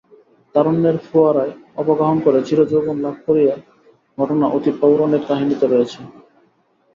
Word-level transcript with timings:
তারুণ্যের 0.55 0.97
ফোয়ারায় 1.07 1.53
অবগাহন 1.75 2.17
করে 2.25 2.39
চিরযৌবন 2.47 2.97
লাভ 3.05 3.15
করার 3.25 3.59
ঘটনা 4.17 4.45
অতি 4.55 4.71
পৌরাণিক 4.79 5.23
কাহিনিতে 5.29 5.65
রয়েছে। 5.67 5.99